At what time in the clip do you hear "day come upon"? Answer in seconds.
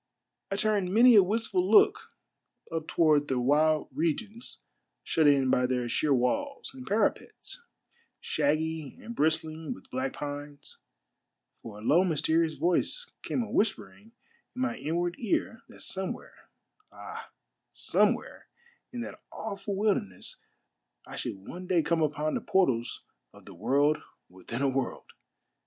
21.67-22.33